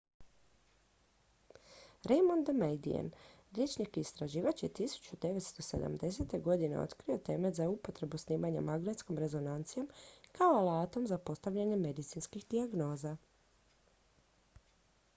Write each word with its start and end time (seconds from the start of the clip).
raymond 2.05 2.45
damadian 2.47 3.11
liječnik 3.57 3.97
i 3.97 3.99
istraživač 3.99 4.63
je 4.63 4.69
1970. 4.69 6.41
godine 6.47 6.79
otkrio 6.85 7.17
temelj 7.27 7.53
za 7.59 7.69
upotrebu 7.69 8.17
snimanja 8.17 8.61
magnetskom 8.71 9.17
rezonancijom 9.17 9.87
kao 10.31 10.55
alatom 10.63 11.07
za 11.07 11.17
postavljanje 11.17 11.75
medicinskih 11.75 12.47
dijagnoza 12.49 13.15